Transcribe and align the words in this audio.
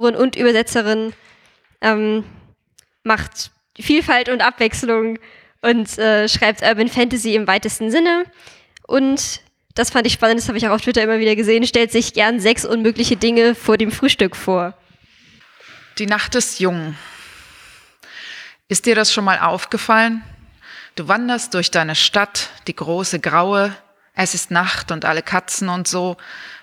und 0.00 0.36
Übersetzerin, 0.36 1.12
ähm, 1.80 2.24
macht 3.02 3.50
Vielfalt 3.78 4.28
und 4.28 4.40
Abwechslung 4.40 5.18
und 5.62 5.98
äh, 5.98 6.28
schreibt 6.28 6.62
Urban 6.62 6.88
Fantasy 6.88 7.34
im 7.34 7.46
weitesten 7.46 7.90
Sinne. 7.90 8.24
Und 8.86 9.40
das 9.74 9.90
fand 9.90 10.06
ich 10.06 10.14
spannend, 10.14 10.40
das 10.40 10.48
habe 10.48 10.58
ich 10.58 10.66
auch 10.66 10.72
auf 10.72 10.80
Twitter 10.80 11.02
immer 11.02 11.20
wieder 11.20 11.36
gesehen, 11.36 11.66
stellt 11.66 11.92
sich 11.92 12.12
gern 12.12 12.40
sechs 12.40 12.64
unmögliche 12.64 13.16
Dinge 13.16 13.54
vor 13.54 13.76
dem 13.76 13.92
Frühstück 13.92 14.36
vor. 14.36 14.74
Die 15.98 16.06
Nacht 16.06 16.34
ist 16.34 16.60
jung. 16.60 16.96
Ist 18.68 18.86
dir 18.86 18.94
das 18.94 19.12
schon 19.12 19.24
mal 19.24 19.38
aufgefallen? 19.38 20.22
Du 20.96 21.08
wanderst 21.08 21.54
durch 21.54 21.70
deine 21.70 21.94
Stadt, 21.94 22.50
die 22.66 22.74
große 22.76 23.20
graue, 23.20 23.74
es 24.22 24.34
ist 24.34 24.50
Nacht 24.50 24.92
und 24.92 25.04
alle 25.04 25.22
Katzen 25.22 25.68
und 25.70 25.88
so, 25.88 26.16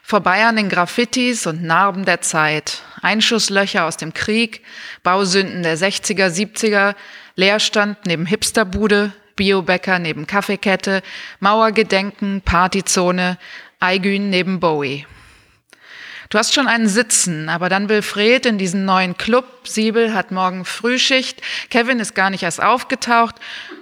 vorbei 0.03 0.45
an 0.45 0.57
den 0.57 0.69
Graffitis 0.69 1.47
und 1.47 1.63
Narben 1.63 2.05
der 2.05 2.21
Zeit, 2.21 2.83
Einschusslöcher 3.01 3.85
aus 3.85 3.97
dem 3.97 4.13
Krieg, 4.13 4.63
Bausünden 5.01 5.63
der 5.63 5.77
60er, 5.77 6.27
70er, 6.27 6.95
Leerstand 7.35 7.97
neben 8.05 8.27
Hipsterbude, 8.27 9.11
Biobäcker 9.35 9.97
neben 9.97 10.27
Kaffeekette, 10.27 11.01
Mauergedenken, 11.39 12.41
Partyzone, 12.41 13.37
Aigün 13.79 14.29
neben 14.29 14.59
Bowie. 14.59 15.05
Du 16.29 16.37
hast 16.37 16.53
schon 16.53 16.67
einen 16.67 16.89
Sitzen, 16.89 17.47
aber 17.47 17.69
dann 17.69 17.87
will 17.87 18.01
Fred 18.01 18.45
in 18.45 18.57
diesen 18.57 18.83
neuen 18.83 19.17
Club. 19.17 19.45
Siebel 19.63 20.13
hat 20.13 20.31
morgen 20.31 20.65
Frühschicht. 20.65 21.41
Kevin 21.69 21.99
ist 21.99 22.15
gar 22.15 22.29
nicht 22.29 22.43
erst 22.43 22.61
aufgetaucht. 22.61 23.35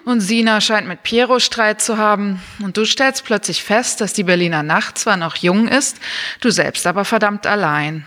Und 0.04 0.22
Sina 0.22 0.62
scheint 0.62 0.88
mit 0.88 1.02
Piero 1.02 1.40
Streit 1.40 1.82
zu 1.82 1.98
haben. 1.98 2.42
Und 2.62 2.78
du 2.78 2.86
stellst 2.86 3.26
plötzlich 3.26 3.64
fest, 3.64 4.00
dass 4.00 4.14
die 4.14 4.24
Berliner 4.24 4.62
Nacht 4.62 5.00
zwar 5.00 5.18
noch 5.18 5.38
jung 5.38 5.68
ist, 5.68 6.00
du 6.42 6.52
selbst 6.52 6.86
aber 6.86 7.04
verdammt 7.04 7.48
allein. 7.48 8.06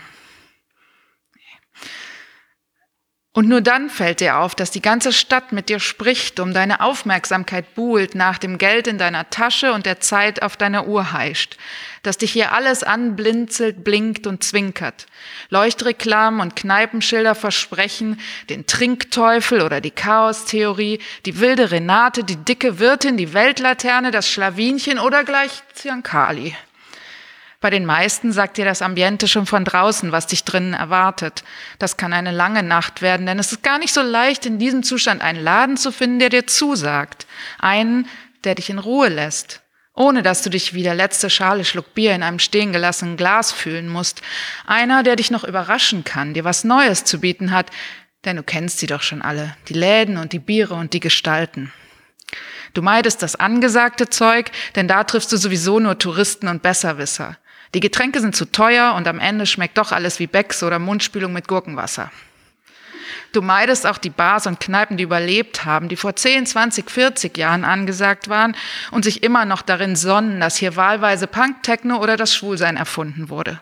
Und 3.39 3.47
nur 3.47 3.61
dann 3.61 3.89
fällt 3.89 4.19
dir 4.19 4.39
auf, 4.39 4.53
dass 4.53 4.69
die 4.69 4.81
ganze 4.81 5.13
Stadt 5.13 5.53
mit 5.53 5.69
dir 5.69 5.79
spricht, 5.79 6.41
um 6.41 6.53
deine 6.53 6.81
Aufmerksamkeit 6.81 7.73
buhlt, 7.73 8.13
nach 8.13 8.37
dem 8.37 8.57
Geld 8.57 8.85
in 8.85 8.97
deiner 8.97 9.29
Tasche 9.29 9.71
und 9.71 9.85
der 9.85 10.01
Zeit 10.01 10.41
auf 10.41 10.57
deiner 10.57 10.87
Uhr 10.87 11.13
heischt. 11.13 11.55
Dass 12.03 12.17
dich 12.17 12.33
hier 12.33 12.51
alles 12.51 12.83
anblinzelt, 12.83 13.85
blinkt 13.85 14.27
und 14.27 14.43
zwinkert. 14.43 15.05
Leuchtreklamen 15.47 16.41
und 16.41 16.57
Kneipenschilder 16.57 17.33
versprechen, 17.33 18.19
den 18.49 18.65
Trinkteufel 18.65 19.61
oder 19.61 19.79
die 19.79 19.91
Chaostheorie, 19.91 20.99
die 21.25 21.39
wilde 21.39 21.71
Renate, 21.71 22.25
die 22.25 22.35
dicke 22.35 22.77
Wirtin, 22.79 23.15
die 23.15 23.33
Weltlaterne, 23.33 24.11
das 24.11 24.29
Schlawinchen 24.29 24.99
oder 24.99 25.23
gleich 25.23 25.63
Ziankali. 25.75 26.57
Bei 27.61 27.69
den 27.69 27.85
meisten 27.85 28.31
sagt 28.31 28.55
dir 28.55 28.63
das 28.63 28.81
Ambiente 28.81 29.27
schon 29.27 29.45
von 29.45 29.65
draußen, 29.65 30.13
was 30.13 30.27
dich 30.27 30.45
drinnen 30.45 30.73
erwartet. 30.73 31.43
Das 31.77 31.97
kann 31.97 32.13
eine 32.13 32.31
lange 32.31 32.63
Nacht 32.63 33.01
werden, 33.01 33.25
denn 33.25 33.37
es 33.37 33.51
ist 33.51 33.63
gar 33.63 33.79
nicht 33.79 33.93
so 33.93 34.01
leicht, 34.01 34.45
in 34.45 34.59
diesem 34.59 34.81
Zustand 34.81 35.21
einen 35.21 35.43
Laden 35.43 35.75
zu 35.75 35.91
finden, 35.91 36.19
der 36.19 36.29
dir 36.29 36.47
zusagt. 36.47 37.27
Einen, 37.59 38.07
der 38.45 38.55
dich 38.55 38.69
in 38.69 38.79
Ruhe 38.79 39.09
lässt. 39.09 39.61
Ohne 39.93 40.23
dass 40.23 40.41
du 40.41 40.49
dich 40.49 40.73
wie 40.73 40.83
der 40.83 40.95
letzte 40.95 41.29
Schale 41.29 41.65
Schluck 41.65 41.93
Bier 41.93 42.15
in 42.15 42.23
einem 42.23 42.39
stehen 42.39 42.71
gelassenen 42.71 43.17
Glas 43.17 43.51
fühlen 43.51 43.89
musst. 43.89 44.21
Einer, 44.65 45.03
der 45.03 45.17
dich 45.17 45.29
noch 45.29 45.43
überraschen 45.43 46.05
kann, 46.05 46.33
dir 46.33 46.45
was 46.45 46.63
Neues 46.63 47.03
zu 47.03 47.19
bieten 47.19 47.51
hat, 47.51 47.71
denn 48.23 48.37
du 48.37 48.43
kennst 48.43 48.79
sie 48.79 48.87
doch 48.87 49.01
schon 49.01 49.21
alle, 49.21 49.57
die 49.67 49.73
Läden 49.73 50.15
und 50.15 50.31
die 50.31 50.39
Biere 50.39 50.75
und 50.75 50.93
die 50.93 51.01
Gestalten. 51.01 51.73
Du 52.73 52.81
meidest 52.81 53.21
das 53.21 53.35
angesagte 53.35 54.07
Zeug, 54.07 54.51
denn 54.75 54.87
da 54.87 55.03
triffst 55.03 55.33
du 55.33 55.37
sowieso 55.37 55.79
nur 55.81 55.97
Touristen 55.99 56.47
und 56.47 56.61
Besserwisser. 56.61 57.37
Die 57.73 57.79
Getränke 57.79 58.19
sind 58.19 58.35
zu 58.35 58.45
teuer 58.45 58.93
und 58.95 59.07
am 59.07 59.19
Ende 59.19 59.45
schmeckt 59.45 59.77
doch 59.77 59.91
alles 59.91 60.19
wie 60.19 60.27
Becks 60.27 60.63
oder 60.63 60.79
Mundspülung 60.79 61.33
mit 61.33 61.47
Gurkenwasser. 61.47 62.11
Du 63.31 63.43
meidest 63.43 63.85
auch 63.85 63.99
die 63.99 64.09
Bars 64.09 64.47
und 64.47 64.59
Kneipen, 64.59 64.97
die 64.97 65.03
überlebt 65.03 65.65
haben, 65.65 65.87
die 65.87 65.95
vor 65.95 66.15
10, 66.15 66.47
20, 66.47 66.89
40 66.89 67.37
Jahren 67.37 67.63
angesagt 67.63 68.27
waren 68.27 68.55
und 68.89 69.03
sich 69.03 69.21
immer 69.21 69.45
noch 69.45 69.61
darin 69.61 69.95
sonnen, 69.95 70.39
dass 70.39 70.57
hier 70.57 70.75
wahlweise 70.75 71.27
Punk, 71.27 71.61
Techno 71.61 71.97
oder 71.97 72.17
das 72.17 72.33
Schwulsein 72.33 72.75
erfunden 72.75 73.29
wurde. 73.29 73.61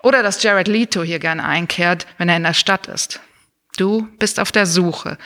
Oder 0.00 0.22
dass 0.22 0.42
Jared 0.42 0.68
Leto 0.68 1.02
hier 1.02 1.18
gerne 1.18 1.44
einkehrt, 1.44 2.06
wenn 2.18 2.28
er 2.28 2.36
in 2.36 2.44
der 2.44 2.54
Stadt 2.54 2.86
ist. 2.86 3.20
Du 3.76 4.06
bist 4.20 4.38
auf 4.38 4.52
der 4.52 4.66
Suche. 4.66 5.18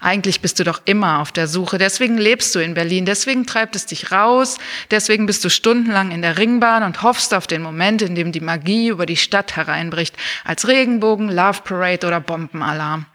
Eigentlich 0.00 0.42
bist 0.42 0.58
du 0.58 0.64
doch 0.64 0.82
immer 0.84 1.20
auf 1.20 1.32
der 1.32 1.48
Suche. 1.48 1.78
Deswegen 1.78 2.18
lebst 2.18 2.54
du 2.54 2.58
in 2.58 2.74
Berlin. 2.74 3.06
Deswegen 3.06 3.46
treibt 3.46 3.74
es 3.76 3.86
dich 3.86 4.12
raus. 4.12 4.58
Deswegen 4.90 5.24
bist 5.24 5.42
du 5.42 5.48
stundenlang 5.48 6.10
in 6.10 6.20
der 6.20 6.36
Ringbahn 6.36 6.82
und 6.82 7.02
hoffst 7.02 7.32
auf 7.32 7.46
den 7.46 7.62
Moment, 7.62 8.02
in 8.02 8.14
dem 8.14 8.30
die 8.30 8.40
Magie 8.40 8.88
über 8.88 9.06
die 9.06 9.16
Stadt 9.16 9.56
hereinbricht. 9.56 10.14
Als 10.44 10.68
Regenbogen, 10.68 11.30
Love 11.30 11.62
Parade 11.64 12.06
oder 12.06 12.20
Bombenalarm. 12.20 13.06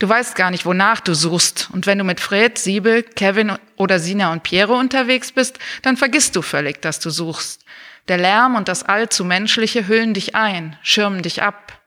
Du 0.00 0.08
weißt 0.08 0.34
gar 0.34 0.50
nicht, 0.50 0.66
wonach 0.66 0.98
du 0.98 1.14
suchst. 1.14 1.68
Und 1.72 1.86
wenn 1.86 1.98
du 1.98 2.02
mit 2.02 2.18
Fred, 2.18 2.58
Siebel, 2.58 3.04
Kevin 3.04 3.52
oder 3.76 4.00
Sina 4.00 4.32
und 4.32 4.42
Piero 4.42 4.76
unterwegs 4.76 5.30
bist, 5.30 5.60
dann 5.82 5.96
vergisst 5.96 6.34
du 6.34 6.42
völlig, 6.42 6.82
dass 6.82 6.98
du 6.98 7.10
suchst. 7.10 7.64
Der 8.08 8.18
Lärm 8.18 8.56
und 8.56 8.66
das 8.66 8.82
allzu 8.82 9.24
Menschliche 9.24 9.86
hüllen 9.86 10.12
dich 10.12 10.34
ein, 10.34 10.76
schirmen 10.82 11.22
dich 11.22 11.44
ab. 11.44 11.81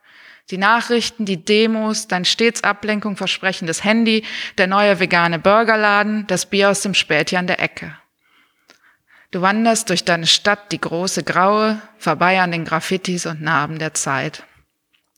Die 0.51 0.57
Nachrichten, 0.59 1.25
die 1.25 1.44
Demos, 1.44 2.07
dein 2.07 2.23
stets 2.23 2.63
Ablenkung 2.63 3.17
versprechendes 3.17 3.83
Handy, 3.83 4.23
der 4.59 4.67
neue 4.67 5.00
vegane 5.00 5.39
Burgerladen, 5.39 6.28
das 6.28 6.45
Bier 6.45 6.69
aus 6.69 6.81
dem 6.81 6.94
Späti 6.94 7.35
an 7.35 7.47
der 7.47 7.59
Ecke. 7.59 7.97
Du 9.31 9.41
wanderst 9.41 9.89
durch 9.89 10.05
deine 10.05 10.28
Stadt, 10.28 10.72
die 10.72 10.79
große 10.79 11.23
Graue, 11.23 11.81
vorbei 11.97 12.39
an 12.39 12.51
den 12.51 12.63
Graffitis 12.63 13.25
und 13.25 13.41
Narben 13.41 13.79
der 13.79 13.95
Zeit. 13.95 14.44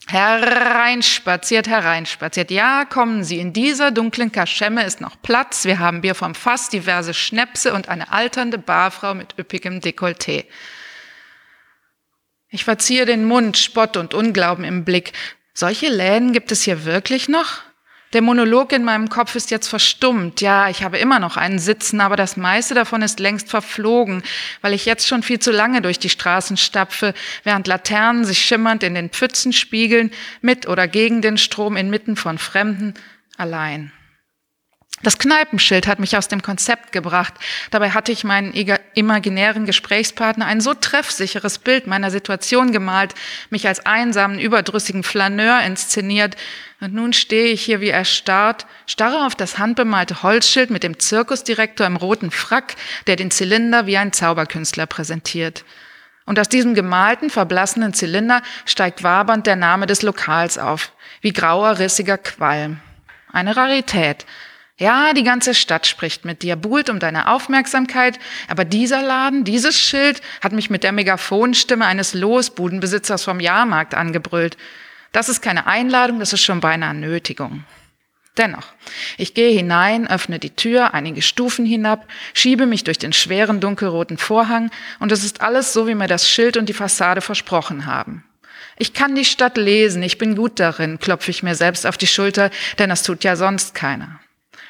Hereinspaziert, 0.07 1.67
hereinspaziert. 1.67 2.49
Ja, 2.49 2.85
kommen 2.85 3.25
Sie. 3.25 3.39
In 3.39 3.51
dieser 3.51 3.91
dunklen 3.91 4.31
Kaschemme 4.31 4.85
ist 4.85 5.01
noch 5.01 5.21
Platz. 5.21 5.65
Wir 5.65 5.79
haben 5.79 5.99
Bier 5.99 6.15
vom 6.15 6.33
Fass, 6.33 6.69
diverse 6.69 7.13
Schnäpse 7.13 7.73
und 7.73 7.89
eine 7.89 8.13
alternde 8.13 8.57
Barfrau 8.57 9.13
mit 9.13 9.37
üppigem 9.37 9.81
Dekolleté. 9.81 10.45
Ich 12.49 12.63
verziehe 12.63 13.05
den 13.05 13.25
Mund, 13.25 13.57
Spott 13.57 13.97
und 13.97 14.13
Unglauben 14.13 14.63
im 14.63 14.85
Blick. 14.85 15.11
Solche 15.53 15.89
Läden 15.89 16.31
gibt 16.31 16.51
es 16.51 16.61
hier 16.63 16.85
wirklich 16.85 17.27
noch? 17.27 17.61
Der 18.13 18.21
Monolog 18.21 18.71
in 18.71 18.85
meinem 18.85 19.09
Kopf 19.09 19.35
ist 19.35 19.51
jetzt 19.51 19.67
verstummt. 19.67 20.39
Ja, 20.39 20.69
ich 20.69 20.81
habe 20.81 20.97
immer 20.97 21.19
noch 21.19 21.35
einen 21.35 21.59
Sitzen, 21.59 21.99
aber 21.99 22.15
das 22.15 22.37
meiste 22.37 22.73
davon 22.73 23.01
ist 23.01 23.19
längst 23.19 23.49
verflogen, 23.49 24.23
weil 24.61 24.73
ich 24.73 24.85
jetzt 24.85 25.07
schon 25.07 25.23
viel 25.23 25.39
zu 25.39 25.51
lange 25.51 25.81
durch 25.81 25.99
die 25.99 26.09
Straßen 26.09 26.55
stapfe, 26.55 27.13
während 27.43 27.67
Laternen 27.67 28.23
sich 28.23 28.39
schimmernd 28.39 28.83
in 28.83 28.95
den 28.95 29.09
Pfützen 29.09 29.51
spiegeln, 29.51 30.11
mit 30.39 30.69
oder 30.69 30.87
gegen 30.87 31.21
den 31.21 31.37
Strom 31.37 31.75
inmitten 31.75 32.15
von 32.15 32.37
Fremden, 32.37 32.93
allein. 33.35 33.91
Das 35.03 35.19
Kneipenschild 35.19 35.85
hat 35.85 35.99
mich 35.99 36.17
aus 36.17 36.27
dem 36.27 36.41
Konzept 36.41 36.91
gebracht. 36.91 37.35
Dabei 37.69 37.91
hatte 37.91 38.11
ich 38.11 38.23
meinen 38.23 38.51
imaginären 38.95 39.67
Gesprächspartner 39.67 40.47
ein 40.47 40.59
so 40.59 40.73
treffsicheres 40.73 41.59
Bild 41.59 41.85
meiner 41.85 42.09
Situation 42.09 42.71
gemalt, 42.71 43.13
mich 43.51 43.67
als 43.67 43.85
einsamen, 43.85 44.39
überdrüssigen 44.39 45.03
Flaneur 45.03 45.61
inszeniert. 45.61 46.35
Und 46.81 46.95
nun 46.95 47.13
stehe 47.13 47.51
ich 47.51 47.61
hier 47.61 47.79
wie 47.79 47.89
erstarrt, 47.89 48.65
starre 48.87 49.27
auf 49.27 49.35
das 49.35 49.59
handbemalte 49.59 50.23
Holzschild 50.23 50.71
mit 50.71 50.81
dem 50.81 50.99
Zirkusdirektor 50.99 51.85
im 51.85 51.95
roten 51.95 52.31
Frack, 52.31 52.75
der 53.05 53.17
den 53.17 53.29
Zylinder 53.29 53.85
wie 53.85 53.97
ein 53.97 54.13
Zauberkünstler 54.13 54.87
präsentiert. 54.87 55.63
Und 56.25 56.39
aus 56.39 56.49
diesem 56.49 56.73
gemalten, 56.73 57.29
verblassenen 57.29 57.93
Zylinder 57.93 58.41
steigt 58.65 59.03
wabernd 59.03 59.45
der 59.45 59.55
Name 59.55 59.85
des 59.85 60.01
Lokals 60.01 60.57
auf, 60.57 60.91
wie 61.21 61.33
grauer, 61.33 61.77
rissiger 61.77 62.17
Qualm. 62.17 62.79
Eine 63.31 63.55
Rarität, 63.55 64.25
ja, 64.79 65.13
die 65.13 65.23
ganze 65.23 65.55
Stadt 65.55 65.87
spricht 65.87 66.23
mit 66.23 66.43
dir, 66.43 66.55
buhlt 66.55 66.91
um 66.91 66.99
deine 66.99 67.29
Aufmerksamkeit, 67.29 68.19
aber 68.47 68.63
dieser 68.63 69.01
Laden, 69.01 69.43
dieses 69.43 69.79
Schild 69.79 70.21
hat 70.41 70.51
mich 70.51 70.69
mit 70.69 70.83
der 70.83 70.91
Megafonstimme 70.91 71.85
eines 71.85 72.13
Losbudenbesitzers 72.13 73.23
vom 73.23 73.39
Jahrmarkt 73.39 73.95
angebrüllt. 73.95 74.55
Das 75.11 75.29
ist 75.29 75.41
keine 75.41 75.65
Einladung, 75.65 76.19
das 76.19 76.33
ist 76.33 76.43
schon 76.43 76.59
beinahe 76.59 76.93
Nötigung. 76.93 77.63
Dennoch, 78.37 78.67
ich 79.17 79.33
gehe 79.33 79.49
hinein, 79.51 80.07
öffne 80.07 80.37
die 80.37 80.55
Tür, 80.55 80.93
einige 80.93 81.23
Stufen 81.23 81.65
hinab, 81.65 82.07
schiebe 82.35 82.67
mich 82.67 82.83
durch 82.83 82.99
den 82.99 83.13
schweren 83.13 83.59
dunkelroten 83.59 84.19
Vorhang 84.19 84.69
und 84.99 85.11
es 85.11 85.23
ist 85.23 85.41
alles 85.41 85.73
so, 85.73 85.87
wie 85.87 85.95
mir 85.95 86.07
das 86.07 86.29
Schild 86.29 86.55
und 86.55 86.69
die 86.69 86.73
Fassade 86.73 87.21
versprochen 87.21 87.87
haben. 87.87 88.23
Ich 88.77 88.93
kann 88.93 89.15
die 89.15 89.25
Stadt 89.25 89.57
lesen, 89.57 90.03
ich 90.03 90.19
bin 90.19 90.35
gut 90.35 90.59
darin, 90.59 90.99
klopfe 90.99 91.31
ich 91.31 91.41
mir 91.41 91.55
selbst 91.55 91.87
auf 91.87 91.97
die 91.97 92.05
Schulter, 92.05 92.51
denn 92.77 92.89
das 92.89 93.01
tut 93.01 93.23
ja 93.23 93.35
sonst 93.35 93.73
keiner. 93.73 94.19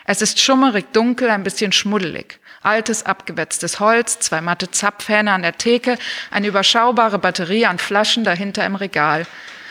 Es 0.10 0.22
ist 0.22 0.40
schummerig 0.40 0.94
dunkel, 0.94 1.30
ein 1.30 1.44
bisschen 1.44 1.74
schmuddelig. 1.74 2.40
Altes, 2.64 3.06
abgewetztes 3.06 3.82
Holz, 3.82 4.20
zwei 4.20 4.40
matte 4.40 4.72
Zapfhähne 4.72 5.34
an 5.34 5.42
der 5.42 5.58
Theke, 5.58 5.98
eine 6.32 6.48
überschaubare 6.48 7.20
Batterie 7.20 7.66
an 7.66 7.78
Flaschen 7.78 8.24
dahinter 8.24 8.66
im 8.66 8.76
Regal. 8.76 9.28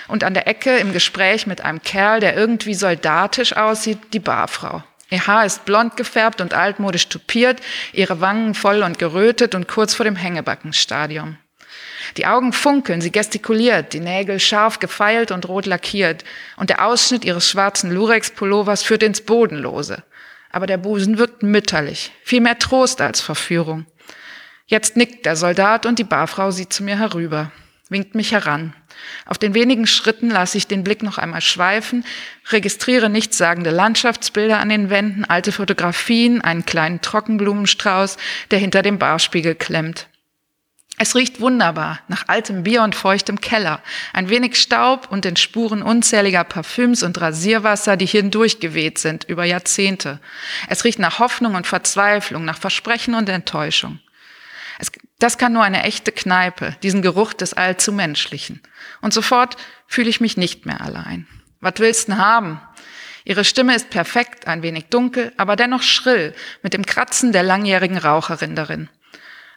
Und 0.08 0.24
an 0.24 0.34
der 0.34 0.46
Ecke 0.46 0.76
im 0.76 0.92
Gespräch 0.92 1.46
mit 1.46 1.62
einem 1.62 1.82
Kerl, 1.82 2.20
der 2.20 2.36
irgendwie 2.36 2.74
soldatisch 2.74 3.56
aussieht, 3.56 3.98
die 4.12 4.20
Barfrau. 4.20 4.84
Ihr 5.08 5.26
Haar 5.26 5.46
ist 5.46 5.64
blond 5.64 5.96
gefärbt 5.96 6.42
und 6.42 6.52
altmodisch 6.52 7.08
tupiert, 7.08 7.60
ihre 7.94 8.20
Wangen 8.20 8.52
voll 8.52 8.82
und 8.82 8.98
gerötet 8.98 9.54
und 9.54 9.68
kurz 9.68 9.94
vor 9.94 10.04
dem 10.04 10.16
Hängebackenstadium. 10.16 11.38
Die 12.16 12.26
Augen 12.26 12.52
funkeln, 12.52 13.00
sie 13.00 13.12
gestikuliert, 13.12 13.92
die 13.92 14.00
Nägel 14.00 14.40
scharf 14.40 14.78
gefeilt 14.78 15.30
und 15.30 15.48
rot 15.48 15.66
lackiert. 15.66 16.24
Und 16.56 16.70
der 16.70 16.86
Ausschnitt 16.86 17.24
ihres 17.24 17.48
schwarzen 17.48 17.90
Lurex-Pullovers 17.90 18.82
führt 18.82 19.02
ins 19.02 19.20
Bodenlose. 19.20 20.02
Aber 20.50 20.66
der 20.66 20.78
Busen 20.78 21.18
wirkt 21.18 21.42
mütterlich, 21.42 22.12
viel 22.22 22.40
mehr 22.40 22.58
Trost 22.58 23.00
als 23.00 23.20
Verführung. 23.20 23.86
Jetzt 24.66 24.96
nickt 24.96 25.26
der 25.26 25.36
Soldat 25.36 25.86
und 25.86 25.98
die 25.98 26.04
Barfrau 26.04 26.50
sieht 26.50 26.72
zu 26.72 26.82
mir 26.82 26.98
herüber, 26.98 27.52
winkt 27.88 28.14
mich 28.14 28.32
heran. 28.32 28.74
Auf 29.26 29.38
den 29.38 29.54
wenigen 29.54 29.86
Schritten 29.86 30.30
lasse 30.30 30.58
ich 30.58 30.66
den 30.66 30.82
Blick 30.82 31.02
noch 31.02 31.18
einmal 31.18 31.40
schweifen, 31.40 32.04
registriere 32.50 33.08
nichtssagende 33.08 33.70
Landschaftsbilder 33.70 34.58
an 34.58 34.68
den 34.68 34.90
Wänden, 34.90 35.24
alte 35.24 35.52
Fotografien, 35.52 36.40
einen 36.40 36.66
kleinen 36.66 37.00
Trockenblumenstrauß, 37.00 38.16
der 38.50 38.58
hinter 38.58 38.82
dem 38.82 38.98
Barspiegel 38.98 39.54
klemmt. 39.54 40.08
Es 40.98 41.14
riecht 41.14 41.40
wunderbar 41.40 42.00
nach 42.08 42.28
altem 42.28 42.62
Bier 42.62 42.82
und 42.82 42.94
feuchtem 42.94 43.40
Keller, 43.40 43.82
ein 44.14 44.30
wenig 44.30 44.56
Staub 44.56 45.08
und 45.10 45.26
den 45.26 45.36
Spuren 45.36 45.82
unzähliger 45.82 46.42
Parfüms 46.42 47.02
und 47.02 47.20
Rasierwasser, 47.20 47.98
die 47.98 48.06
hindurchgeweht 48.06 48.98
sind 48.98 49.24
über 49.24 49.44
Jahrzehnte. 49.44 50.20
Es 50.68 50.84
riecht 50.84 50.98
nach 50.98 51.18
Hoffnung 51.18 51.54
und 51.54 51.66
Verzweiflung, 51.66 52.46
nach 52.46 52.58
Versprechen 52.58 53.14
und 53.14 53.28
Enttäuschung. 53.28 53.98
Es, 54.78 54.90
das 55.18 55.36
kann 55.36 55.52
nur 55.52 55.64
eine 55.64 55.82
echte 55.82 56.12
Kneipe, 56.12 56.76
diesen 56.82 57.02
Geruch 57.02 57.34
des 57.34 57.52
allzu 57.52 57.92
Menschlichen. 57.92 58.62
Und 59.02 59.12
sofort 59.12 59.56
fühle 59.86 60.08
ich 60.08 60.22
mich 60.22 60.38
nicht 60.38 60.64
mehr 60.64 60.80
allein. 60.80 61.26
Was 61.60 61.74
willst 61.76 62.08
du 62.08 62.16
haben? 62.16 62.60
Ihre 63.24 63.44
Stimme 63.44 63.74
ist 63.74 63.90
perfekt, 63.90 64.46
ein 64.46 64.62
wenig 64.62 64.86
dunkel, 64.86 65.32
aber 65.36 65.56
dennoch 65.56 65.82
schrill, 65.82 66.34
mit 66.62 66.72
dem 66.72 66.86
Kratzen 66.86 67.32
der 67.32 67.42
langjährigen 67.42 67.98
Raucherin 67.98 68.54
darin. 68.54 68.88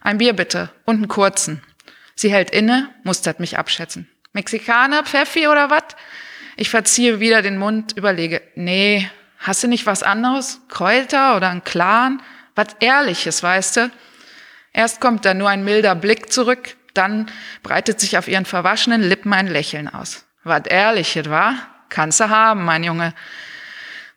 Ein 0.02 0.18
Bier 0.18 0.34
bitte 0.34 0.72
und 0.86 0.98
einen 0.98 1.08
kurzen. 1.08 1.62
Sie 2.16 2.32
hält 2.32 2.52
inne, 2.52 2.90
mustert 3.04 3.40
mich 3.40 3.58
abschätzen. 3.58 4.10
Mexikaner, 4.34 5.04
Pfeffi 5.04 5.48
oder 5.48 5.70
was? 5.70 5.84
Ich 6.58 6.70
verziehe 6.70 7.20
wieder 7.20 7.42
den 7.42 7.58
Mund, 7.58 7.96
überlege, 7.96 8.42
nee, 8.56 9.10
hast 9.38 9.64
du 9.64 9.68
nicht 9.68 9.86
was 9.86 10.04
anderes? 10.04 10.62
Kräuter 10.68 11.38
oder 11.38 11.50
ein 11.50 11.64
Clan? 11.64 12.22
Was 12.56 12.76
Ehrliches, 12.80 13.42
weißt 13.42 13.78
du? 13.78 13.92
Erst 14.74 15.00
kommt 15.00 15.26
da 15.26 15.34
nur 15.34 15.50
ein 15.50 15.64
milder 15.64 15.96
Blick 15.96 16.32
zurück, 16.32 16.76
dann 16.94 17.32
breitet 17.64 18.00
sich 18.00 18.18
auf 18.18 18.28
ihren 18.28 18.46
verwaschenen 18.46 19.02
Lippen 19.02 19.34
ein 19.34 19.48
Lächeln 19.48 19.88
aus. 19.88 20.26
Was 20.44 20.66
Ehrliches, 20.68 21.30
war? 21.30 21.56
Kannst 21.90 22.20
du 22.20 22.30
haben, 22.30 22.66
mein 22.66 22.84
Junge. 22.84 23.14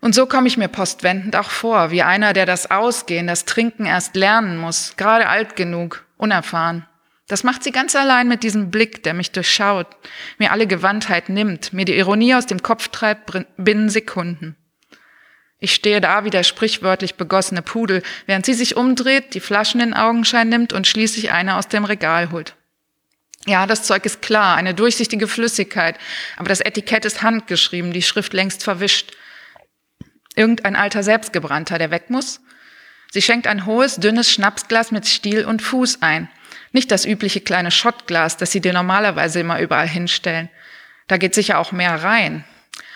Und 0.02 0.16
so 0.16 0.26
komme 0.26 0.48
ich 0.48 0.56
mir 0.56 0.66
postwendend 0.66 1.36
auch 1.36 1.50
vor, 1.50 1.92
wie 1.92 2.02
einer, 2.02 2.32
der 2.32 2.44
das 2.44 2.72
Ausgehen, 2.72 3.28
das 3.28 3.44
Trinken 3.44 3.86
erst 3.86 4.16
lernen 4.16 4.58
muss, 4.58 4.96
gerade 4.96 5.28
alt 5.28 5.54
genug, 5.54 6.04
unerfahren. 6.16 6.88
Das 7.28 7.44
macht 7.44 7.62
sie 7.62 7.70
ganz 7.70 7.94
allein 7.94 8.26
mit 8.26 8.42
diesem 8.42 8.72
Blick, 8.72 9.04
der 9.04 9.14
mich 9.14 9.30
durchschaut, 9.30 9.86
mir 10.38 10.50
alle 10.50 10.66
Gewandtheit 10.66 11.28
nimmt, 11.28 11.72
mir 11.72 11.84
die 11.84 11.96
Ironie 11.96 12.34
aus 12.34 12.46
dem 12.46 12.64
Kopf 12.64 12.88
treibt 12.88 13.30
binnen 13.56 13.88
Sekunden. 13.90 14.56
Ich 15.60 15.72
stehe 15.72 16.00
da 16.00 16.24
wie 16.24 16.30
der 16.30 16.42
sprichwörtlich 16.42 17.14
begossene 17.14 17.62
Pudel, 17.62 18.02
während 18.26 18.44
sie 18.44 18.54
sich 18.54 18.76
umdreht, 18.76 19.34
die 19.34 19.40
Flaschen 19.40 19.80
in 19.80 19.94
Augenschein 19.94 20.48
nimmt 20.48 20.72
und 20.72 20.88
schließlich 20.88 21.30
eine 21.30 21.54
aus 21.54 21.68
dem 21.68 21.84
Regal 21.84 22.32
holt. 22.32 22.56
Ja, 23.46 23.68
das 23.68 23.84
Zeug 23.84 24.04
ist 24.04 24.20
klar, 24.20 24.56
eine 24.56 24.74
durchsichtige 24.74 25.28
Flüssigkeit, 25.28 25.96
aber 26.36 26.48
das 26.48 26.60
Etikett 26.60 27.04
ist 27.04 27.22
handgeschrieben, 27.22 27.92
die 27.92 28.02
Schrift 28.02 28.32
längst 28.32 28.64
verwischt. 28.64 29.12
Irgendein 30.34 30.76
alter 30.76 31.02
Selbstgebrannter, 31.02 31.78
der 31.78 31.90
weg 31.90 32.10
muss? 32.10 32.40
Sie 33.10 33.22
schenkt 33.22 33.46
ein 33.46 33.66
hohes, 33.66 33.96
dünnes 33.96 34.30
Schnapsglas 34.30 34.90
mit 34.90 35.06
Stiel 35.06 35.44
und 35.44 35.60
Fuß 35.60 36.00
ein. 36.00 36.30
Nicht 36.72 36.90
das 36.90 37.04
übliche 37.04 37.40
kleine 37.40 37.70
Schottglas, 37.70 38.38
das 38.38 38.52
sie 38.52 38.60
dir 38.60 38.72
normalerweise 38.72 39.40
immer 39.40 39.60
überall 39.60 39.88
hinstellen. 39.88 40.48
Da 41.08 41.18
geht 41.18 41.34
sicher 41.34 41.58
auch 41.58 41.72
mehr 41.72 42.02
rein. 42.02 42.44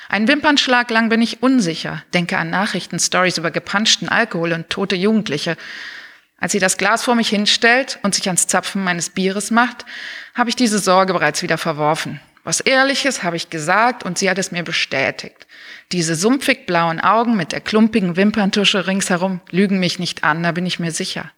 Ein 0.08 0.28
Wimpernschlag 0.28 0.90
lang 0.90 1.08
bin 1.08 1.20
ich 1.20 1.42
unsicher, 1.42 2.02
denke 2.14 2.38
an 2.38 2.48
Nachrichtenstories 2.48 3.38
über 3.38 3.50
gepanschten 3.50 4.08
Alkohol 4.08 4.52
und 4.52 4.70
tote 4.70 4.96
Jugendliche. 4.96 5.56
Als 6.38 6.52
sie 6.52 6.60
das 6.60 6.78
Glas 6.78 7.02
vor 7.02 7.14
mich 7.14 7.28
hinstellt 7.28 7.98
und 8.02 8.14
sich 8.14 8.26
ans 8.28 8.46
Zapfen 8.46 8.84
meines 8.84 9.10
Bieres 9.10 9.50
macht, 9.50 9.84
habe 10.34 10.48
ich 10.48 10.56
diese 10.56 10.78
Sorge 10.78 11.12
bereits 11.12 11.42
wieder 11.42 11.58
verworfen. 11.58 12.20
Was 12.46 12.60
Ehrliches 12.60 13.24
habe 13.24 13.34
ich 13.34 13.50
gesagt 13.50 14.04
und 14.04 14.18
sie 14.18 14.30
hat 14.30 14.38
es 14.38 14.52
mir 14.52 14.62
bestätigt. 14.62 15.48
Diese 15.90 16.14
sumpfig 16.14 16.64
blauen 16.64 17.00
Augen 17.00 17.36
mit 17.36 17.50
der 17.50 17.60
klumpigen 17.60 18.14
Wimperntusche 18.14 18.86
ringsherum 18.86 19.40
lügen 19.50 19.80
mich 19.80 19.98
nicht 19.98 20.22
an, 20.22 20.44
da 20.44 20.52
bin 20.52 20.64
ich 20.64 20.78
mir 20.78 20.92
sicher. 20.92 21.32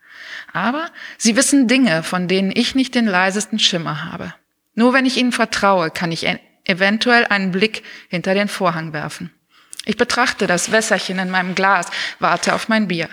Aber 0.53 0.91
sie 1.17 1.35
wissen 1.35 1.67
Dinge, 1.67 2.03
von 2.03 2.29
denen 2.29 2.53
ich 2.55 2.75
nicht 2.75 2.95
den 2.95 3.07
leisesten 3.07 3.59
Schimmer 3.59 4.05
habe. 4.05 4.35
Nur 4.75 4.93
wenn 4.93 5.07
ich 5.07 5.17
ihnen 5.17 5.33
vertraue, 5.33 5.91
kann 5.91 6.13
ich 6.13 6.27
eventuell 6.67 7.25
einen 7.25 7.53
Blick 7.53 7.85
hinter 8.11 8.35
den 8.35 8.49
Vorhang 8.49 8.93
werfen. 8.93 9.33
Ich 9.87 9.97
betrachte 9.97 10.47
das 10.47 10.73
Wässerchen 10.73 11.19
in 11.19 11.31
meinem 11.31 11.55
Glas, 11.55 11.87
warte 12.19 12.55
auf 12.55 12.69
mein 12.69 12.87
Bier. 12.87 13.09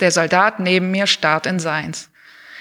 Der 0.00 0.10
Soldat 0.10 0.58
neben 0.58 0.90
mir 0.90 1.06
starrt 1.06 1.46
in 1.46 1.60
seins. 1.60 2.10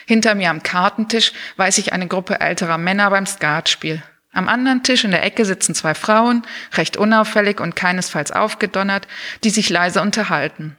Hinter 0.06 0.36
mir 0.36 0.52
am 0.52 0.62
Kartentisch 0.62 1.34
weiß 1.58 1.80
ich 1.80 1.92
eine 1.92 2.08
Gruppe 2.08 2.40
älterer 2.40 2.78
Männer 2.78 3.10
beim 3.10 3.26
Skatspiel. 3.26 4.04
Am 4.40 4.48
anderen 4.48 4.84
Tisch 4.84 5.04
in 5.04 5.12
der 5.12 5.26
Ecke 5.26 5.44
sitzen 5.44 5.76
zwei 5.76 5.94
Frauen, 5.94 6.44
recht 6.76 6.96
unauffällig 6.96 7.60
und 7.60 7.76
keinesfalls 7.76 8.32
aufgedonnert, 8.32 9.06
die 9.44 9.50
sich 9.50 9.70
leise 9.70 10.02
unterhalten. 10.02 10.78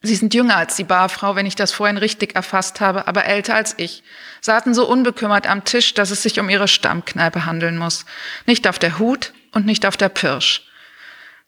Sie 0.00 0.16
sind 0.16 0.32
jünger 0.32 0.56
als 0.56 0.76
die 0.76 0.84
Barfrau, 0.84 1.36
wenn 1.36 1.44
ich 1.44 1.56
das 1.56 1.72
vorhin 1.72 1.98
richtig 1.98 2.36
erfasst 2.36 2.80
habe, 2.80 3.06
aber 3.06 3.26
älter 3.26 3.54
als 3.54 3.74
ich. 3.76 4.02
Saßen 4.40 4.72
so 4.72 4.88
unbekümmert 4.88 5.46
am 5.46 5.62
Tisch, 5.64 5.92
dass 5.92 6.10
es 6.10 6.22
sich 6.22 6.40
um 6.40 6.48
ihre 6.48 6.68
Stammkneipe 6.68 7.44
handeln 7.44 7.76
muss. 7.76 8.06
Nicht 8.46 8.66
auf 8.66 8.78
der 8.78 8.98
Hut 8.98 9.34
und 9.52 9.66
nicht 9.66 9.84
auf 9.84 9.98
der 9.98 10.08
Pirsch. 10.08 10.62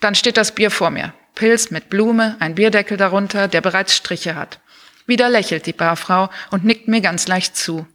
Dann 0.00 0.14
steht 0.14 0.36
das 0.36 0.52
Bier 0.52 0.70
vor 0.70 0.90
mir. 0.90 1.14
Pilz 1.34 1.70
mit 1.70 1.88
Blume, 1.88 2.36
ein 2.40 2.56
Bierdeckel 2.56 2.98
darunter, 2.98 3.48
der 3.48 3.62
bereits 3.62 3.96
Striche 3.96 4.34
hat. 4.34 4.60
Wieder 5.06 5.30
lächelt 5.30 5.64
die 5.64 5.72
Barfrau 5.72 6.28
und 6.50 6.66
nickt 6.66 6.88
mir 6.88 7.00
ganz 7.00 7.26
leicht 7.26 7.56
zu. 7.56 7.86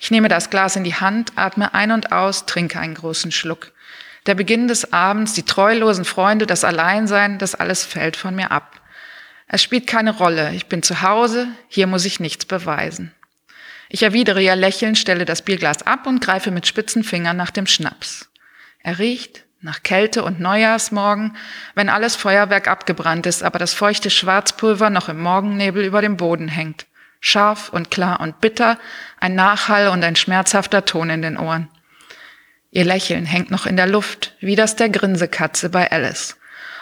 Ich 0.00 0.10
nehme 0.10 0.28
das 0.28 0.50
Glas 0.50 0.76
in 0.76 0.84
die 0.84 0.94
Hand, 0.94 1.32
atme 1.36 1.74
ein 1.74 1.90
und 1.90 2.12
aus, 2.12 2.46
trinke 2.46 2.78
einen 2.78 2.94
großen 2.94 3.32
Schluck. 3.32 3.72
Der 4.26 4.34
Beginn 4.34 4.68
des 4.68 4.92
Abends, 4.92 5.34
die 5.34 5.44
treulosen 5.44 6.04
Freunde, 6.04 6.46
das 6.46 6.64
Alleinsein, 6.64 7.38
das 7.38 7.54
alles 7.54 7.84
fällt 7.84 8.16
von 8.16 8.34
mir 8.34 8.50
ab. 8.50 8.80
Es 9.48 9.62
spielt 9.62 9.86
keine 9.86 10.16
Rolle. 10.16 10.52
Ich 10.54 10.66
bin 10.66 10.82
zu 10.82 11.02
Hause, 11.02 11.48
hier 11.68 11.86
muss 11.86 12.04
ich 12.04 12.18
nichts 12.18 12.44
beweisen. 12.44 13.14
Ich 13.88 14.02
erwidere 14.02 14.42
ihr 14.42 14.56
Lächeln, 14.56 14.96
stelle 14.96 15.24
das 15.24 15.42
Bierglas 15.42 15.84
ab 15.84 16.06
und 16.06 16.20
greife 16.20 16.50
mit 16.50 16.66
spitzen 16.66 17.04
Fingern 17.04 17.36
nach 17.36 17.52
dem 17.52 17.68
Schnaps. 17.68 18.28
Er 18.82 18.98
riecht 18.98 19.44
nach 19.60 19.82
Kälte 19.82 20.24
und 20.24 20.40
Neujahrsmorgen, 20.40 21.36
wenn 21.74 21.88
alles 21.88 22.16
Feuerwerk 22.16 22.68
abgebrannt 22.68 23.26
ist, 23.26 23.42
aber 23.42 23.58
das 23.58 23.74
feuchte 23.74 24.10
Schwarzpulver 24.10 24.90
noch 24.90 25.08
im 25.08 25.20
Morgennebel 25.20 25.84
über 25.84 26.02
dem 26.02 26.16
Boden 26.16 26.48
hängt. 26.48 26.86
Scharf 27.20 27.70
und 27.70 27.90
klar 27.90 28.20
und 28.20 28.40
bitter, 28.40 28.78
ein 29.20 29.34
Nachhall 29.34 29.88
und 29.88 30.04
ein 30.04 30.16
schmerzhafter 30.16 30.84
Ton 30.84 31.10
in 31.10 31.22
den 31.22 31.38
Ohren. 31.38 31.68
Ihr 32.70 32.84
Lächeln 32.84 33.26
hängt 33.26 33.50
noch 33.50 33.66
in 33.66 33.76
der 33.76 33.86
Luft, 33.86 34.34
wie 34.40 34.56
das 34.56 34.76
der 34.76 34.88
Grinsekatze 34.88 35.70
bei 35.70 35.90
Alice 35.90 36.36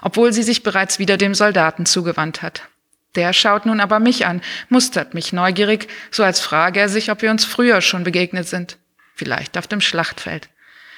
obwohl 0.05 0.35
sie 0.35 0.43
sich 0.43 0.63
bereits 0.63 1.01
wieder 1.01 1.17
dem 1.17 1.35
Soldaten 1.35 1.87
zugewandt 1.87 2.43
hat. 2.43 2.69
Der 3.17 3.33
schaut 3.33 3.65
nun 3.65 3.81
aber 3.81 4.01
mich 4.01 4.27
an, 4.27 4.43
mustert 4.69 5.15
mich 5.15 5.33
neugierig, 5.33 5.89
so 6.11 6.23
als 6.23 6.41
frage 6.41 6.79
er 6.79 6.89
sich, 6.91 7.11
ob 7.11 7.23
wir 7.23 7.31
uns 7.31 7.45
früher 7.45 7.81
schon 7.81 8.05
begegnet 8.05 8.47
sind. 8.47 8.77
Vielleicht 9.15 9.57
auf 9.57 9.67
dem 9.67 9.81
Schlachtfeld. 9.81 10.51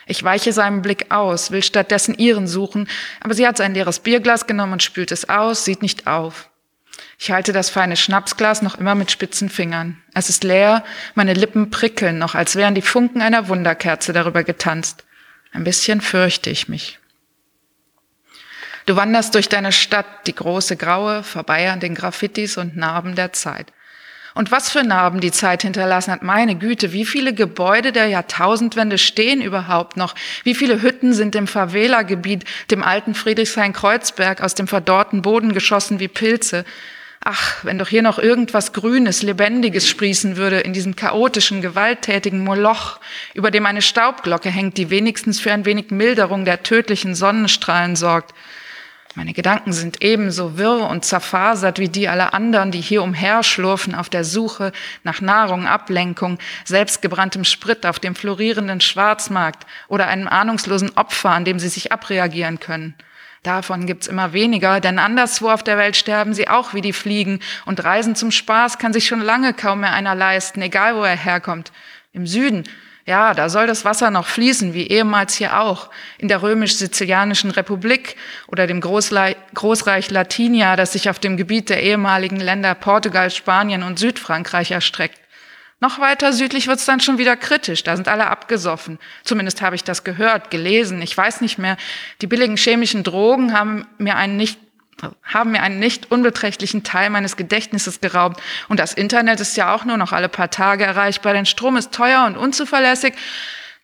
Ich 0.09 0.23
weiche 0.25 0.53
seinem 0.53 0.83
Blick 0.83 1.11
aus, 1.11 1.53
will 1.53 1.63
stattdessen 1.63 2.19
ihren 2.19 2.49
suchen, 2.49 2.89
aber 3.21 3.35
sie 3.35 3.47
hat 3.47 3.59
sein 3.59 3.75
leeres 3.75 4.01
Bierglas 4.01 4.47
genommen 4.47 4.75
und 4.75 4.83
spült 4.83 5.13
es 5.13 5.29
aus, 5.29 5.65
sieht 5.65 5.83
nicht 5.83 6.07
auf. 6.07 6.51
Ich 7.19 7.31
halte 7.31 7.53
das 7.53 7.71
feine 7.71 7.97
Schnapsglas 7.97 8.63
noch 8.63 8.79
immer 8.79 8.95
mit 8.95 9.11
spitzen 9.11 9.49
Fingern. 9.49 10.03
Es 10.13 10.29
ist 10.29 10.45
leer, 10.45 10.85
meine 11.15 11.33
Lippen 11.33 11.71
prickeln 11.71 12.19
noch, 12.19 12.35
als 12.35 12.57
wären 12.57 12.75
die 12.75 12.83
Funken 12.83 13.23
einer 13.23 13.49
Wunderkerze 13.49 14.13
darüber 14.13 14.45
getanzt. 14.45 15.05
Ein 15.53 15.65
bisschen 15.65 16.01
fürchte 16.03 16.51
ich 16.51 16.69
mich. 16.69 16.99
Du 18.85 18.95
wanderst 18.95 19.35
durch 19.35 19.49
deine 19.49 19.73
Stadt, 19.73 20.07
die 20.27 20.35
große 20.35 20.77
Graue, 20.77 21.23
vorbei 21.23 21.71
an 21.71 21.81
den 21.81 21.95
Graffitis 21.95 22.57
und 22.57 22.77
Narben 22.77 23.17
der 23.17 23.33
Zeit. 23.33 23.73
Und 24.35 24.53
was 24.53 24.71
für 24.71 24.85
Narben 24.85 25.21
die 25.21 25.33
Zeit 25.33 25.63
hinterlassen 25.63 26.13
hat, 26.13 26.23
meine 26.23 26.57
Güte, 26.57 26.93
wie 26.93 27.07
viele 27.07 27.33
Gebäude 27.33 27.91
der 27.91 28.09
Jahrtausendwende 28.09 28.99
stehen 28.99 29.41
überhaupt 29.41 29.97
noch? 29.97 30.15
Wie 30.45 30.55
viele 30.55 30.83
Hütten 30.83 31.15
sind 31.15 31.35
im 31.35 31.47
Favela-Gebiet, 31.47 32.45
dem 32.71 32.83
alten 32.83 33.15
Friedrichshain-Kreuzberg, 33.15 34.43
aus 34.43 34.55
dem 34.55 34.69
verdorrten 34.69 35.23
Boden 35.23 35.55
geschossen 35.55 36.01
wie 36.01 36.09
Pilze? 36.09 36.67
Ach, 37.29 37.65
wenn 37.65 37.77
doch 37.77 37.89
hier 37.89 38.03
noch 38.03 38.21
irgendwas 38.21 38.73
Grünes, 38.73 39.25
Lebendiges 39.25 39.89
sprießen 39.89 40.37
würde 40.37 40.61
in 40.61 40.73
diesem 40.73 40.95
chaotischen, 40.95 41.61
gewalttätigen 41.61 42.45
Moloch, 42.45 43.01
über 43.35 43.51
dem 43.51 43.67
eine 43.67 43.83
Staubglocke 43.83 44.49
hängt, 44.49 44.79
die 44.79 44.91
wenigstens 44.91 45.41
für 45.41 45.51
ein 45.51 45.65
wenig 45.65 45.91
Milderung 45.91 46.45
der 46.45 46.63
tödlichen 46.63 47.17
Sonnenstrahlen 47.17 47.97
sorgt. 47.97 48.33
Meine 49.17 49.33
Gedanken 49.33 49.73
sind 49.73 50.05
ebenso 50.05 50.57
wirr 50.57 50.89
und 50.89 51.05
zerfasert 51.05 51.81
wie 51.81 51.89
die 51.89 52.07
aller 52.07 52.33
anderen, 52.33 52.71
die 52.71 52.81
hier 52.81 53.03
umherschlurfen 53.03 53.97
auf 53.97 54.09
der 54.09 54.23
Suche 54.23 54.71
nach 55.03 55.21
Nahrung, 55.21 55.67
Ablenkung, 55.67 56.39
selbstgebranntem 56.65 57.43
Sprit 57.43 57.87
auf 57.87 57.99
dem 57.99 58.15
florierenden 58.15 58.81
Schwarzmarkt 58.81 59.67
oder 59.89 60.07
einem 60.07 60.29
ahnungslosen 60.29 60.97
Opfer, 60.97 61.31
an 61.31 61.45
dem 61.45 61.59
sie 61.59 61.71
sich 61.71 61.91
abreagieren 61.91 62.61
können. 62.61 62.95
Davon 63.47 63.87
gibt's 63.87 64.09
immer 64.09 64.33
weniger, 64.33 64.81
denn 64.81 64.99
anderswo 64.99 65.51
auf 65.51 65.63
der 65.63 65.79
Welt 65.79 65.97
sterben 65.97 66.35
sie 66.35 66.49
auch 66.49 66.75
wie 66.75 66.81
die 66.81 66.93
Fliegen 66.93 67.39
und 67.65 67.85
Reisen 67.85 68.17
zum 68.17 68.33
Spaß 68.33 68.79
kann 68.79 68.93
sich 68.93 69.07
schon 69.07 69.21
lange 69.21 69.55
kaum 69.55 69.81
mehr 69.81 69.93
einer 69.93 70.17
leisten, 70.17 70.61
egal 70.63 70.97
wo 70.97 71.05
er 71.05 71.17
herkommt. 71.17 71.71
Im 72.13 72.27
Süden 72.27 72.65
ja, 73.07 73.35
da 73.35 73.49
soll 73.49 73.69
das 73.69 73.85
Wasser 73.85 74.11
noch 74.11 74.27
fließen, 74.27 74.75
wie 74.75 74.89
ehemals 74.89 75.37
hier 75.37 75.61
auch, 75.61 75.91
in 76.19 76.27
der 76.27 76.43
römisch-sizilianischen 76.43 77.53
Republik 77.53 78.17
oder 78.49 78.67
dem 78.67 78.81
Großreich 78.81 80.11
Latinia, 80.11 80.75
das 80.75 80.95
sich 80.95 81.09
auf 81.09 81.21
dem 81.21 81.37
Gebiet 81.37 81.69
der 81.69 81.85
ehemaligen 81.85 82.41
Länder 82.41 82.75
Portugal, 82.75 83.31
Spanien 83.31 83.85
und 83.85 84.01
Südfrankreich 84.01 84.73
erstreckt. 84.73 85.21
Noch 85.79 85.99
weiter 85.99 86.33
südlich 86.33 86.69
wird's 86.69 86.87
dann 86.87 87.01
schon 87.01 87.19
wieder 87.19 87.37
kritisch, 87.37 87.83
da 87.83 87.97
sind 87.97 88.09
alle 88.09 88.29
abgesoffen. 88.29 88.99
Zumindest 89.25 89.61
habe 89.61 89.77
ich 89.77 89.85
das 89.85 90.05
gehört, 90.05 90.51
gelesen, 90.51 91.03
ich 91.03 91.17
weiß 91.17 91.43
nicht 91.43 91.59
mehr. 91.59 91.77
Die 92.23 92.27
billigen 92.27 92.57
chemischen 92.57 93.03
Drogen 93.03 93.53
haben 93.53 93.87
mir 93.99 94.17
einen 94.17 94.37
nicht 94.37 94.59
haben 95.23 95.53
mir 95.53 95.63
einen 95.63 95.79
nicht 95.79 96.11
unbeträchtlichen 96.11 96.83
Teil 96.83 97.11
meines 97.11 97.37
Gedächtnisses 97.37 98.01
geraubt. 98.01 98.43
Und 98.69 98.81
das 98.81 98.95
Internet 98.95 99.41
ist 99.41 99.55
ja 99.55 99.75
auch 99.75 99.85
nur 99.85 99.99
noch 99.99 100.13
alle 100.13 100.31
paar 100.31 100.51
Tage 100.51 100.85
erreichbar, 100.85 101.35
denn 101.35 101.45
Strom 101.45 101.77
ist 101.77 101.93
teuer 101.93 102.25
und 102.25 102.39
unzuverlässig. 102.39 103.13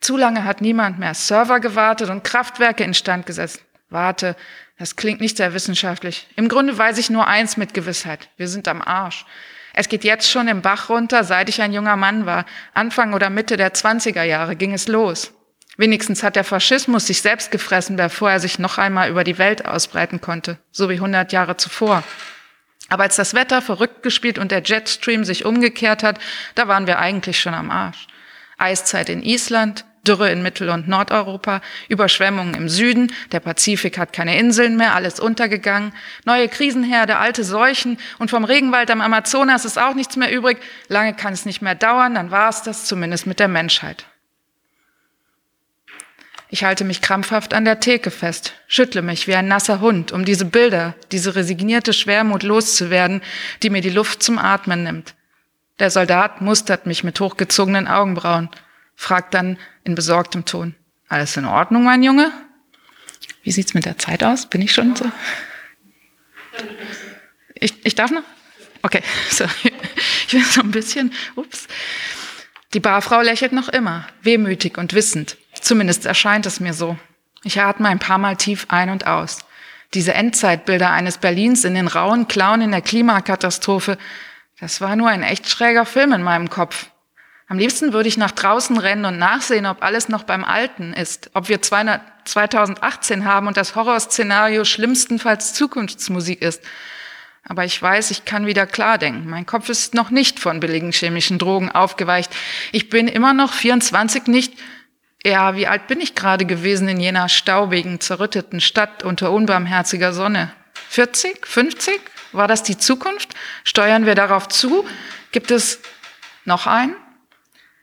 Zu 0.01 0.17
lange 0.17 0.45
hat 0.45 0.63
niemand 0.63 0.99
mehr 0.99 1.13
Server 1.13 1.61
gewartet 1.61 2.09
und 2.09 2.25
Kraftwerke 2.25 2.83
instand 2.83 3.27
gesetzt. 3.27 3.63
Warte, 3.91 4.37
das 4.79 4.97
klingt 4.97 5.21
nicht 5.21 5.37
sehr 5.37 5.53
wissenschaftlich. 5.53 6.27
Im 6.35 6.49
Grunde 6.49 6.79
weiß 6.79 6.97
ich 6.97 7.11
nur 7.11 7.27
eins 7.27 7.59
mit 7.59 7.75
Gewissheit. 7.75 8.31
Wir 8.39 8.49
sind 8.49 8.67
am 8.67 8.81
Arsch. 8.81 9.27
Es 9.75 9.89
geht 9.89 10.05
jetzt 10.05 10.31
schon 10.31 10.49
im 10.49 10.63
Bach 10.63 10.89
runter, 10.89 11.25
seit 11.25 11.49
ich 11.49 11.63
ein 11.63 11.73
junger 11.73 11.97
Mann 11.97 12.27
war. 12.27 12.45
Anfang 12.75 13.15
oder 13.15 13.31
Mitte 13.31 13.57
der 13.57 13.73
20er 13.73 14.23
Jahre 14.23 14.57
ging 14.57 14.75
es 14.75 14.89
los. 14.89 15.33
Wenigstens 15.79 16.23
hat 16.23 16.37
der 16.37 16.45
Faschismus 16.45 17.07
sich 17.07 17.23
selbst 17.23 17.51
gefressen, 17.51 17.97
bevor 17.97 18.31
er 18.31 18.41
sich 18.41 18.59
noch 18.59 18.77
einmal 18.77 19.09
über 19.09 19.25
die 19.25 19.39
Welt 19.39 19.65
ausbreiten 19.65 20.21
konnte, 20.21 20.59
so 20.71 20.91
wie 20.91 20.95
100 20.95 21.33
Jahre 21.33 21.57
zuvor. 21.57 22.03
Aber 22.91 23.05
als 23.05 23.17
das 23.17 23.33
Wetter 23.33 23.63
verrückt 23.63 24.03
gespielt 24.03 24.39
und 24.39 24.53
der 24.53 24.63
Jetstream 24.63 25.25
sich 25.25 25.47
umgekehrt 25.47 26.03
hat, 26.03 26.19
da 26.55 26.69
waren 26.69 26.87
wir 26.87 26.99
eigentlich 26.99 27.41
schon 27.41 27.55
am 27.55 27.71
Arsch. 27.71 28.07
Eiszeit 28.59 29.09
in 29.09 29.23
Island, 29.23 29.87
Dürre 30.07 30.31
in 30.31 30.43
Mittel- 30.43 30.71
und 30.71 30.89
Nordeuropa, 30.89 31.61
Überschwemmungen 31.89 32.55
im 32.55 32.69
Süden, 32.69 33.13
der 33.31 33.41
Pazifik 33.41 33.99
hat 33.99 34.13
keine 34.13 34.37
Inseln 34.37 34.77
mehr, 34.77 34.95
alles 34.95 35.21
untergegangen, 35.21 35.93
neue 36.25 36.49
Krisenherde, 36.49 37.19
alte 37.19 37.45
Seuchen 37.45 37.99
und 38.19 38.31
vom 38.31 38.45
Regenwald 38.45 38.91
am 38.91 39.01
Amazonas 39.01 39.65
ist 39.65 39.79
auch 39.79 39.95
nichts 39.95 40.17
mehr 40.17 40.33
übrig. 40.33 40.59
Lange 40.89 41.15
kann 41.15 41.33
es 41.33 41.47
nicht 41.47 41.63
mehr 41.63 41.77
dauern, 41.77 42.15
dann 42.15 42.31
war 42.33 42.49
es 42.49 42.63
das 42.63 42.87
zumindest 42.87 43.27
mit 43.27 43.39
der 43.39 43.49
Menschheit. 43.49 44.07
Ich 46.49 46.65
halte 46.65 46.85
mich 46.85 47.01
krampfhaft 47.01 47.55
an 47.55 47.65
der 47.65 47.81
Theke 47.81 48.11
fest, 48.11 48.53
schüttle 48.67 49.01
mich 49.01 49.27
wie 49.27 49.35
ein 49.35 49.49
nasser 49.49 49.81
Hund, 49.81 50.13
um 50.13 50.27
diese 50.27 50.45
Bilder, 50.45 50.95
diese 51.11 51.35
resignierte 51.35 51.95
Schwermut 51.95 52.43
loszuwerden, 52.43 53.23
die 53.63 53.71
mir 53.71 53.81
die 53.81 53.89
Luft 53.89 54.23
zum 54.23 54.39
Atmen 54.39 54.83
nimmt. 54.83 55.15
Der 55.79 55.91
Soldat 55.91 56.43
mustert 56.43 56.85
mich 56.85 57.05
mit 57.05 57.19
hochgezogenen 57.21 57.89
Augenbrauen, 57.89 58.51
fragt 59.03 59.35
dann 59.35 59.59
in 59.85 59.95
besorgtem 59.95 60.45
Ton, 60.45 60.75
alles 61.09 61.37
in 61.37 61.45
Ordnung, 61.45 61.83
mein 61.83 62.03
Junge? 62.03 62.31
Wie 63.43 63.51
sieht's 63.51 63.75
mit 63.75 63.85
der 63.85 63.99
Zeit 63.99 64.23
aus? 64.23 64.47
Bin 64.47 64.63
ich 64.63 64.73
schon 64.73 64.95
so? 64.95 65.11
Ich, 67.55 67.85
ich 67.85 67.95
darf 67.97 68.11
noch? 68.13 68.23
Okay, 68.83 69.03
so. 69.31 69.45
Ich 70.27 70.33
bin 70.33 70.45
so 70.45 70.61
ein 70.61 70.71
bisschen, 70.71 71.13
ups. 71.35 71.67
Die 72.75 72.81
Barfrau 72.81 73.21
lächelt 73.21 73.53
noch 73.53 73.69
immer, 73.69 74.07
wehmütig 74.23 74.79
und 74.79 74.95
wissend. 74.95 75.37
Zumindest 75.61 76.07
erscheint 76.07 76.47
es 76.47 76.61
mir 76.61 76.73
so. 76.73 76.97
Ich 77.43 77.61
atme 77.61 77.89
ein 77.89 77.99
paar 77.99 78.19
Mal 78.19 78.37
tief 78.37 78.67
ein 78.69 78.89
und 78.89 79.07
aus. 79.07 79.41
Diese 79.95 80.15
Endzeitbilder 80.15 80.91
eines 80.91 81.19
Berlins 81.19 81.65
in 81.65 81.75
den 81.75 81.89
rauen 81.89 82.29
Klauen 82.29 82.63
in 82.63 82.71
der 82.71 82.81
Klimakatastrophe, 82.81 83.99
das 84.61 84.81
war 84.81 84.97
nur 84.97 85.09
ein 85.09 85.23
echt 85.23 85.49
schräger 85.51 85.85
Film 85.85 86.13
in 86.13 86.23
meinem 86.23 86.49
Kopf. 86.49 86.87
Am 87.53 87.59
liebsten 87.59 87.93
würde 87.93 88.09
ich 88.09 88.17
nach 88.17 88.31
draußen 88.31 88.79
rennen 88.79 89.05
und 89.05 89.19
nachsehen, 89.19 89.67
ob 89.67 89.83
alles 89.83 90.09
noch 90.09 90.23
beim 90.23 90.43
Alten 90.43 90.95
ist, 90.95 91.31
ob 91.35 91.51
wir 91.51 91.61
2018 91.61 93.27
haben 93.27 93.47
und 93.47 93.59
das 93.59 93.77
Horrorszenario 93.77 94.65
schlimmstenfalls 94.65 95.53
Zukunftsmusik 95.53 96.41
ist. 96.41 96.65
Aber 97.45 97.67
ich 97.67 97.83
weiß, 97.83 98.11
ich 98.11 98.25
kann 98.25 98.47
wieder 98.47 98.65
klar 98.65 98.97
denken. 98.97 99.29
Mein 99.29 99.45
Kopf 99.45 99.69
ist 99.69 99.93
noch 99.93 100.09
nicht 100.09 100.41
von 100.41 100.61
billigen 100.61 100.93
chemischen 100.93 101.39
Drogen 101.39 101.71
aufgeweicht. 101.71 102.35
Ich 102.73 102.89
bin 102.89 103.07
immer 103.07 103.35
noch 103.35 103.53
24 103.53 104.29
nicht 104.29 104.55
ja, 105.23 105.55
wie 105.55 105.67
alt 105.67 105.89
bin 105.89 106.01
ich 106.01 106.15
gerade 106.15 106.47
gewesen 106.47 106.89
in 106.89 107.01
jener 107.01 107.29
staubigen, 107.29 108.01
zerrütteten 108.01 108.63
Stadt 108.63 109.03
unter 109.03 109.31
unbarmherziger 109.31 110.15
Sonne? 110.15 110.51
40? 110.89 111.47
50? 111.47 112.01
War 112.33 112.49
das 112.49 112.63
die 112.63 112.79
Zukunft? 112.79 113.35
Steuern 113.63 114.07
wir 114.07 114.15
darauf 114.15 114.49
zu? 114.49 114.87
Gibt 115.33 115.51
es 115.51 115.81
noch 116.47 116.67
einen? 116.67 116.97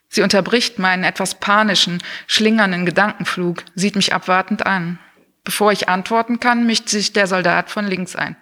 Sie 0.09 0.21
unterbricht 0.21 0.79
meinen 0.79 1.03
etwas 1.03 1.35
panischen, 1.35 2.01
schlingernden 2.27 2.85
Gedankenflug, 2.85 3.63
sieht 3.75 3.95
mich 3.95 4.13
abwartend 4.13 4.65
an. 4.65 4.99
Bevor 5.43 5.71
ich 5.71 5.87
antworten 5.87 6.39
kann, 6.39 6.65
mischt 6.65 6.89
sich 6.89 7.13
der 7.13 7.27
Soldat 7.27 7.69
von 7.69 7.85
links 7.87 8.15
ein. 8.15 8.35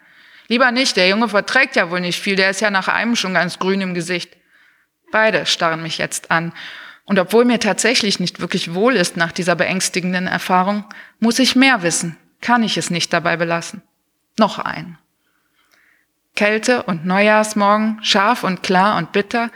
Lieber 0.47 0.71
nicht, 0.71 0.95
der 0.95 1.09
Junge 1.09 1.29
verträgt 1.29 1.75
ja 1.75 1.91
wohl 1.91 2.00
nicht 2.00 2.19
viel, 2.19 2.38
der 2.38 2.50
ist 2.50 2.62
ja 2.62 2.71
nach 2.71 2.88
einem 2.88 3.15
schon 3.15 3.33
ganz 3.33 3.59
grün 3.59 3.81
im 3.81 3.93
Gesicht. 3.93 4.36
Beide 5.12 5.45
starren 5.45 5.83
mich 5.83 5.97
jetzt 5.97 6.31
an 6.31 6.53
und 7.07 7.19
obwohl 7.19 7.45
mir 7.45 7.59
tatsächlich 7.59 8.19
nicht 8.19 8.41
wirklich 8.41 8.74
wohl 8.74 8.95
ist 8.95 9.15
nach 9.15 9.31
dieser 9.31 9.55
beängstigenden 9.55 10.27
Erfahrung, 10.27 10.83
muss 11.19 11.39
ich 11.39 11.55
mehr 11.55 11.81
wissen, 11.81 12.17
kann 12.41 12.63
ich 12.63 12.77
es 12.77 12.89
nicht 12.89 13.13
dabei 13.13 13.38
belassen. 13.38 13.81
Noch 14.38 14.59
ein. 14.59 14.97
Kälte 16.36 16.83
und 16.83 17.05
Neujahrsmorgen, 17.05 18.00
scharf 18.03 18.43
und 18.43 18.62
klar 18.62 18.97
und 18.97 19.13
bitter, 19.13 19.50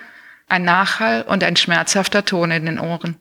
ein 0.51 0.63
Nachhall 0.63 1.23
und 1.23 1.43
ein 1.43 1.55
schmerzhafter 1.55 2.25
Ton 2.25 2.51
in 2.51 2.65
den 2.65 2.79
Ohren. 2.79 3.17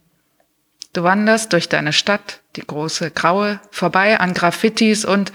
Du 0.92 1.04
wanderst 1.04 1.52
durch 1.52 1.68
deine 1.68 1.92
Stadt, 1.92 2.40
die 2.56 2.66
große 2.66 3.12
graue, 3.12 3.60
vorbei 3.70 4.18
an 4.18 4.34
Graffitis 4.34 5.04
und 5.04 5.32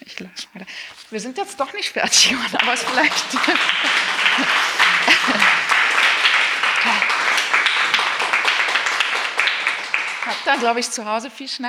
ich 0.00 0.20
lasse 0.20 0.46
weiter. 0.52 0.66
Wir 1.10 1.20
sind 1.20 1.38
jetzt 1.38 1.58
doch 1.58 1.72
nicht 1.72 1.90
fertig, 1.90 2.36
aber 2.52 2.74
es 2.74 2.82
vielleicht 2.82 3.24
Habt 10.26 10.46
ihr, 10.46 10.58
glaube 10.58 10.80
ich, 10.80 10.90
zu 10.90 11.06
Hause 11.06 11.30
viel 11.30 11.48
schneller. 11.48 11.68